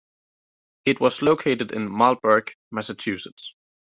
It 0.85 0.99
was 0.99 1.21
located 1.21 1.71
in 1.73 1.87
Marlborough, 1.87 2.45
Massachusetts. 2.71 3.53